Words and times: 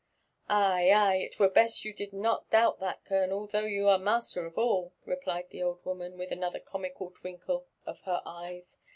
"Ay, 0.49 0.91
ay! 0.91 1.15
it 1.17 1.37
were 1.37 1.47
best 1.47 1.85
you 1.85 1.93
did 1.93 2.11
not 2.11 2.49
doubt 2.49 2.79
that, 2.79 3.05
colonel, 3.05 3.45
though 3.45 3.65
you 3.65 3.87
are 3.87 3.99
master 3.99 4.47
of 4.47 4.57
all," 4.57 4.93
replied 5.05 5.47
the 5.51 5.61
old 5.61 5.85
woman, 5.85 6.17
with 6.17 6.31
another 6.31 6.59
comical 6.59 7.11
twinkle 7.11 7.67
of 7.85 8.01
her 8.01 8.23
eyes. 8.25 8.79